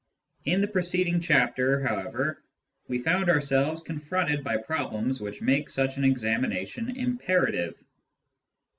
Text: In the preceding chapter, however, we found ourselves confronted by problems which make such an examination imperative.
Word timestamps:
In 0.45 0.61
the 0.61 0.67
preceding 0.67 1.19
chapter, 1.19 1.79
however, 1.85 2.41
we 2.87 3.03
found 3.03 3.29
ourselves 3.29 3.83
confronted 3.83 4.43
by 4.43 4.57
problems 4.57 5.21
which 5.21 5.43
make 5.43 5.69
such 5.69 5.97
an 5.97 6.03
examination 6.03 6.89
imperative. 6.97 7.75